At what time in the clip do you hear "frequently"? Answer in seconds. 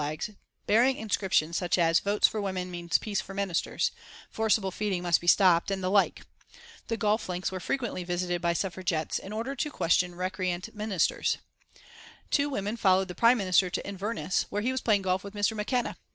7.59-8.03